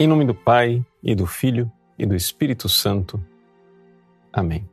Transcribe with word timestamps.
Em 0.00 0.06
nome 0.06 0.24
do 0.24 0.32
Pai, 0.32 0.86
e 1.02 1.12
do 1.12 1.26
Filho, 1.26 1.68
e 1.98 2.06
do 2.06 2.14
Espírito 2.14 2.68
Santo. 2.68 3.20
Amém. 4.32 4.70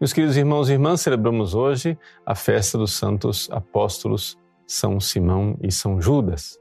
Meus 0.00 0.12
queridos 0.12 0.36
irmãos 0.36 0.68
e 0.68 0.72
irmãs, 0.72 1.02
celebramos 1.02 1.54
hoje 1.54 1.96
a 2.26 2.34
festa 2.34 2.76
dos 2.76 2.94
santos 2.94 3.48
apóstolos 3.52 4.36
São 4.66 4.98
Simão 4.98 5.56
e 5.62 5.70
São 5.70 6.02
Judas. 6.02 6.58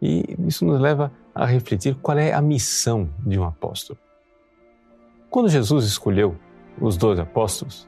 E 0.00 0.24
isso 0.46 0.64
nos 0.64 0.80
leva 0.80 1.12
a 1.34 1.44
refletir 1.44 1.94
qual 1.96 2.16
é 2.16 2.32
a 2.32 2.40
missão 2.40 3.10
de 3.18 3.38
um 3.38 3.44
apóstolo. 3.44 3.98
Quando 5.28 5.50
Jesus 5.50 5.84
escolheu 5.84 6.34
os 6.80 6.96
dois 6.96 7.18
apóstolos, 7.18 7.86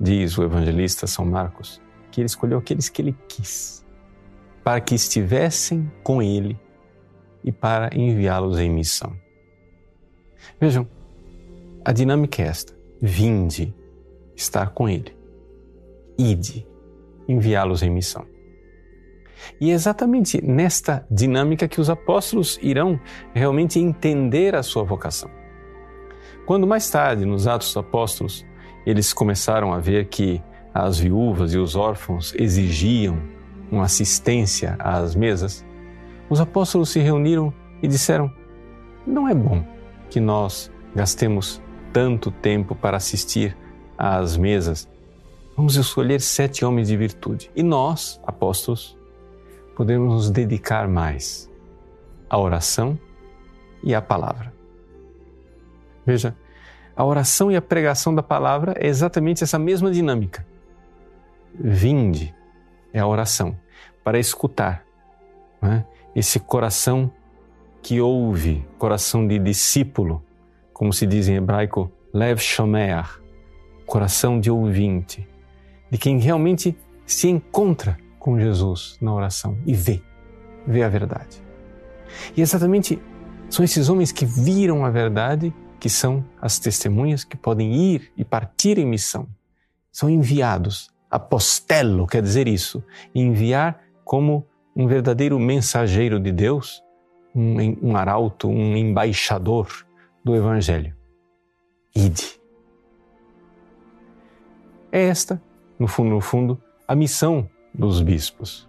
diz 0.00 0.38
o 0.38 0.44
evangelista 0.44 1.08
São 1.08 1.24
Marcos, 1.24 1.82
que 2.12 2.20
ele 2.20 2.26
escolheu 2.26 2.58
aqueles 2.58 2.88
que 2.88 3.02
ele 3.02 3.16
quis, 3.26 3.84
para 4.62 4.80
que 4.80 4.94
estivessem 4.94 5.90
com 6.04 6.22
ele 6.22 6.56
e 7.48 7.52
para 7.52 7.88
enviá-los 7.98 8.58
em 8.58 8.68
missão. 8.68 9.16
Vejam, 10.60 10.86
a 11.82 11.92
dinâmica 11.92 12.42
é 12.42 12.46
esta: 12.46 12.74
vinde 13.00 13.74
estar 14.36 14.68
com 14.74 14.86
Ele, 14.86 15.16
ide 16.18 16.66
enviá-los 17.26 17.82
em 17.82 17.88
missão. 17.88 18.26
E 19.58 19.70
é 19.70 19.72
exatamente 19.72 20.44
nesta 20.44 21.06
dinâmica 21.10 21.66
que 21.66 21.80
os 21.80 21.88
apóstolos 21.88 22.58
irão 22.60 23.00
realmente 23.32 23.78
entender 23.78 24.54
a 24.54 24.62
sua 24.62 24.84
vocação. 24.84 25.30
Quando 26.44 26.66
mais 26.66 26.90
tarde, 26.90 27.24
nos 27.24 27.46
Atos 27.46 27.68
dos 27.68 27.76
Apóstolos, 27.78 28.44
eles 28.84 29.14
começaram 29.14 29.72
a 29.72 29.78
ver 29.78 30.08
que 30.08 30.42
as 30.74 30.98
viúvas 30.98 31.54
e 31.54 31.58
os 31.58 31.76
órfãos 31.76 32.34
exigiam 32.34 33.22
uma 33.70 33.84
assistência 33.84 34.76
às 34.78 35.14
mesas, 35.14 35.64
os 36.28 36.40
apóstolos 36.40 36.90
se 36.90 37.00
reuniram 37.00 37.52
e 37.82 37.88
disseram: 37.88 38.30
Não 39.06 39.28
é 39.28 39.34
bom 39.34 39.64
que 40.10 40.20
nós 40.20 40.70
gastemos 40.94 41.60
tanto 41.92 42.30
tempo 42.30 42.74
para 42.74 42.96
assistir 42.96 43.56
às 43.96 44.36
mesas. 44.36 44.88
Vamos 45.56 45.76
escolher 45.76 46.20
sete 46.20 46.64
homens 46.64 46.88
de 46.88 46.96
virtude. 46.96 47.50
E 47.54 47.62
nós, 47.62 48.20
apóstolos, 48.24 48.96
podemos 49.74 50.12
nos 50.12 50.30
dedicar 50.30 50.86
mais 50.86 51.50
à 52.30 52.38
oração 52.38 52.98
e 53.82 53.94
à 53.94 54.00
palavra. 54.00 54.52
Veja, 56.06 56.36
a 56.96 57.04
oração 57.04 57.50
e 57.50 57.56
a 57.56 57.62
pregação 57.62 58.14
da 58.14 58.22
palavra 58.22 58.74
é 58.76 58.86
exatamente 58.86 59.44
essa 59.44 59.58
mesma 59.58 59.90
dinâmica. 59.90 60.46
Vinde 61.54 62.34
é 62.92 63.00
a 63.00 63.06
oração 63.06 63.56
para 64.02 64.18
escutar. 64.18 64.84
Né? 65.60 65.84
Esse 66.14 66.40
coração 66.40 67.10
que 67.82 68.00
ouve, 68.00 68.66
coração 68.78 69.26
de 69.26 69.38
discípulo, 69.38 70.22
como 70.72 70.92
se 70.92 71.06
diz 71.06 71.28
em 71.28 71.36
hebraico, 71.36 71.90
lev 72.12 72.38
shomer, 72.38 73.20
coração 73.86 74.40
de 74.40 74.50
ouvinte, 74.50 75.26
de 75.90 75.98
quem 75.98 76.18
realmente 76.18 76.76
se 77.06 77.28
encontra 77.28 77.98
com 78.18 78.38
Jesus 78.38 78.98
na 79.00 79.12
oração 79.12 79.56
e 79.64 79.74
vê, 79.74 80.02
vê 80.66 80.82
a 80.82 80.88
verdade. 80.88 81.42
E 82.36 82.40
exatamente 82.40 83.00
são 83.48 83.64
esses 83.64 83.88
homens 83.88 84.12
que 84.12 84.26
viram 84.26 84.84
a 84.84 84.90
verdade 84.90 85.54
que 85.80 85.88
são 85.88 86.24
as 86.40 86.58
testemunhas 86.58 87.24
que 87.24 87.36
podem 87.36 87.74
ir 87.74 88.12
e 88.16 88.24
partir 88.24 88.78
em 88.78 88.86
missão. 88.86 89.28
São 89.92 90.10
enviados. 90.10 90.90
Apostelo 91.10 92.06
quer 92.06 92.20
dizer 92.20 92.46
isso, 92.46 92.84
enviar 93.14 93.80
como 94.04 94.46
um 94.78 94.86
verdadeiro 94.86 95.36
mensageiro 95.40 96.20
de 96.20 96.30
Deus, 96.30 96.84
um, 97.34 97.90
um 97.90 97.96
arauto, 97.96 98.48
um 98.48 98.76
embaixador 98.76 99.68
do 100.24 100.36
Evangelho. 100.36 100.94
Ide. 101.92 102.38
É 104.92 105.02
esta, 105.02 105.42
no 105.80 105.88
fundo, 105.88 106.10
no 106.10 106.20
fundo, 106.20 106.62
a 106.86 106.94
missão 106.94 107.50
dos 107.74 108.00
bispos. 108.00 108.68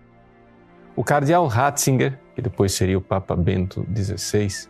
O 0.95 1.03
cardeal 1.03 1.45
Ratzinger, 1.45 2.19
que 2.33 2.41
depois 2.41 2.73
seria 2.73 2.97
o 2.97 3.01
Papa 3.01 3.35
Bento 3.35 3.85
XVI, 3.95 4.67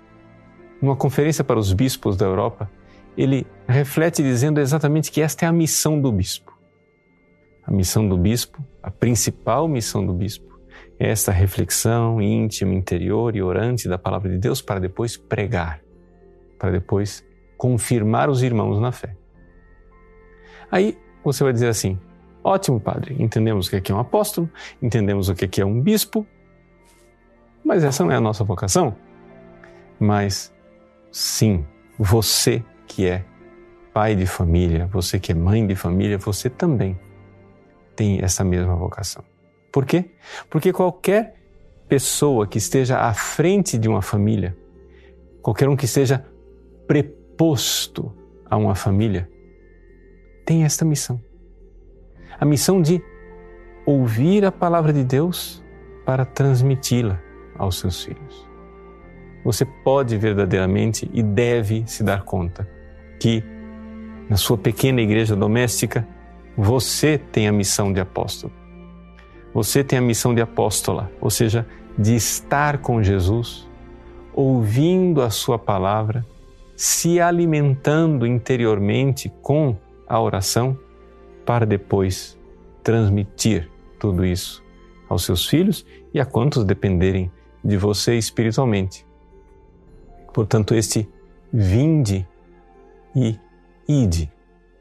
numa 0.82 0.96
conferência 0.96 1.44
para 1.44 1.58
os 1.58 1.72
bispos 1.72 2.18
da 2.18 2.26
Europa, 2.26 2.70
ele 3.18 3.48
reflete 3.66 4.22
dizendo 4.22 4.60
exatamente 4.60 5.10
que 5.10 5.22
esta 5.22 5.46
é 5.46 5.48
a 5.48 5.54
missão 5.54 6.02
do 6.02 6.12
bispo. 6.12 6.54
A 7.66 7.72
missão 7.72 8.08
do 8.08 8.18
bispo, 8.18 8.64
a 8.84 8.92
principal 8.92 9.68
missão 9.70 10.06
do 10.06 10.14
bispo, 10.14 10.59
esta 11.00 11.32
reflexão 11.32 12.22
íntima, 12.22 12.74
interior 12.74 13.34
e 13.36 13.42
orante 13.42 13.88
da 13.88 13.98
palavra 13.98 14.30
de 14.30 14.38
Deus 14.38 14.62
para 14.62 14.82
depois 14.82 15.16
pregar, 15.16 15.82
para 16.58 16.72
depois 16.72 17.26
confirmar 17.58 18.30
os 18.30 18.44
irmãos 18.44 18.80
na 18.82 18.92
fé. 18.92 19.16
Aí 20.70 20.98
você 21.24 21.44
vai 21.44 21.54
dizer 21.54 21.70
assim: 21.70 21.98
ótimo, 22.44 22.82
padre, 22.82 23.16
entendemos 23.18 23.68
o 23.68 23.82
que 23.82 23.92
é 23.92 23.96
um 23.96 24.00
apóstolo, 24.00 24.50
entendemos 24.82 25.30
o 25.30 25.36
que 25.36 25.62
é 25.62 25.66
um 25.66 25.82
bispo, 25.82 26.28
mas 27.64 27.84
essa 27.86 28.04
não 28.04 28.12
é 28.12 28.16
a 28.16 28.22
nossa 28.22 28.44
vocação. 28.44 28.96
Mas 29.98 30.54
sim, 31.12 31.66
você 31.98 32.64
que 32.86 33.08
é 33.08 33.24
pai 33.94 34.16
de 34.16 34.26
família, 34.26 34.86
você 34.88 35.18
que 35.20 35.32
é 35.32 35.36
mãe 35.36 35.66
de 35.66 35.76
família, 35.76 36.18
você 36.18 36.50
também 36.50 37.00
tem 37.96 38.22
essa 38.22 38.44
mesma 38.44 38.76
vocação. 38.76 39.24
Por 39.72 39.86
quê? 39.86 40.12
Porque 40.50 40.74
qualquer 40.74 41.36
pessoa 41.88 42.48
que 42.48 42.58
esteja 42.58 43.00
à 43.00 43.14
frente 43.14 43.78
de 43.78 43.88
uma 43.88 44.02
família, 44.02 44.56
qualquer 45.42 45.68
um 45.68 45.76
que 45.76 45.86
esteja 45.86 46.26
preposto 46.88 48.14
a 48.46 48.58
uma 48.58 48.76
família, 48.76 49.30
tem 50.46 50.64
esta 50.64 50.84
missão. 50.86 51.22
A 52.40 52.46
missão 52.46 52.82
de 52.82 53.02
ouvir 53.86 54.46
a 54.46 54.52
palavra 54.52 54.94
de 54.94 55.04
Deus 55.04 55.64
para 56.06 56.26
transmiti-la 56.26 57.20
aos 57.58 57.80
seus 57.80 58.04
filhos. 58.04 58.48
Você 59.44 59.66
pode 59.66 60.18
verdadeiramente 60.18 61.10
e 61.14 61.24
deve 61.24 61.84
se 61.88 62.04
dar 62.04 62.24
conta 62.24 62.70
que 63.20 63.44
na 64.30 64.38
sua 64.38 64.58
pequena 64.58 65.02
igreja 65.02 65.36
doméstica 65.36 66.08
você 66.56 67.18
tem 67.18 67.48
a 67.48 67.52
missão 67.52 67.92
de 67.92 68.00
apóstolo. 68.00 68.59
Você 69.54 69.84
tem 69.84 69.98
a 69.98 70.02
missão 70.02 70.34
de 70.34 70.42
apóstola, 70.42 71.12
ou 71.20 71.30
seja, 71.30 71.66
de 71.98 72.16
estar 72.16 72.78
com 72.80 73.02
Jesus, 73.04 73.68
ouvindo 74.34 75.22
a 75.22 75.30
Sua 75.30 75.58
palavra, 75.58 76.26
se 76.76 77.20
alimentando 77.20 78.26
interiormente 78.26 79.30
com 79.42 79.76
a 80.08 80.20
oração, 80.20 80.78
para 81.46 81.66
depois 81.66 82.38
transmitir 82.84 83.70
tudo 84.00 84.26
isso 84.26 84.64
aos 85.10 85.26
seus 85.26 85.48
filhos 85.48 85.86
e 86.14 86.20
a 86.20 86.26
quantos 86.26 86.64
dependerem 86.64 87.32
de 87.64 87.76
você 87.76 88.18
espiritualmente. 88.18 89.06
Portanto, 90.34 90.76
este 90.76 91.10
vinde 91.52 92.26
e 93.16 93.38
ide 93.88 94.32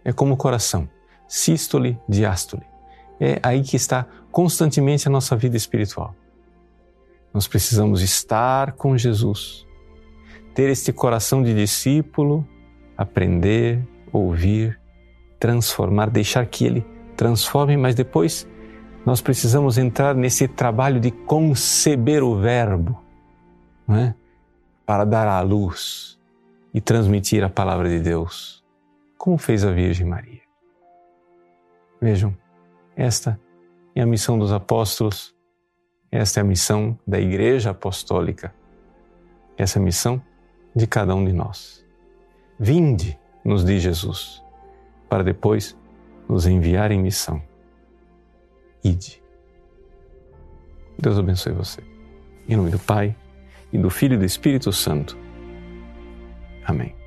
é 0.04 0.12
como 0.12 0.34
o 0.34 0.36
coração, 0.36 0.88
sístole, 1.26 1.98
diástole. 2.08 2.64
É 3.20 3.38
aí 3.42 3.62
que 3.62 3.76
está 3.76 4.06
constantemente 4.30 5.08
a 5.08 5.10
nossa 5.10 5.36
vida 5.36 5.56
espiritual. 5.56 6.14
Nós 7.32 7.46
precisamos 7.46 8.00
estar 8.00 8.72
com 8.72 8.96
Jesus, 8.96 9.66
ter 10.54 10.70
este 10.70 10.92
coração 10.92 11.42
de 11.42 11.54
discípulo, 11.54 12.46
aprender, 12.96 13.86
ouvir, 14.12 14.80
transformar, 15.38 16.10
deixar 16.10 16.46
que 16.46 16.64
Ele 16.64 16.86
transforme, 17.16 17.76
mas 17.76 17.94
depois 17.96 18.46
nós 19.04 19.20
precisamos 19.20 19.76
entrar 19.76 20.14
nesse 20.14 20.46
trabalho 20.46 21.00
de 21.00 21.10
conceber 21.10 22.22
o 22.22 22.38
Verbo, 22.38 23.02
é? 23.88 24.14
para 24.86 25.04
dar 25.04 25.26
à 25.26 25.40
luz 25.40 26.18
e 26.72 26.80
transmitir 26.80 27.42
a 27.42 27.48
palavra 27.48 27.88
de 27.88 27.98
Deus, 27.98 28.64
como 29.16 29.36
fez 29.36 29.64
a 29.64 29.72
Virgem 29.72 30.06
Maria. 30.06 30.42
Vejam, 32.00 32.36
esta 32.98 33.40
é 33.94 34.02
a 34.02 34.06
missão 34.06 34.36
dos 34.36 34.52
apóstolos, 34.52 35.32
esta 36.10 36.40
é 36.40 36.42
a 36.42 36.44
missão 36.44 36.98
da 37.06 37.20
Igreja 37.20 37.70
Apostólica, 37.70 38.52
essa 39.56 39.78
é 39.78 39.80
a 39.80 39.84
missão 39.84 40.20
de 40.74 40.84
cada 40.84 41.14
um 41.14 41.24
de 41.24 41.32
nós. 41.32 41.86
Vinde, 42.58 43.16
nos 43.44 43.64
diz 43.64 43.80
Jesus, 43.80 44.42
para 45.08 45.22
depois 45.22 45.78
nos 46.28 46.44
enviar 46.46 46.90
em 46.90 47.00
missão. 47.00 47.40
Ide. 48.82 49.22
Deus 50.98 51.16
abençoe 51.18 51.52
você. 51.52 51.80
Em 52.48 52.56
nome 52.56 52.70
do 52.70 52.78
Pai, 52.80 53.14
e 53.72 53.78
do 53.78 53.90
Filho 53.90 54.14
e 54.14 54.18
do 54.18 54.24
Espírito 54.24 54.72
Santo. 54.72 55.16
Amém. 56.64 56.97